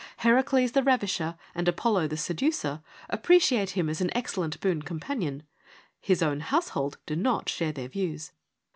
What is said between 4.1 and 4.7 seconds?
excellent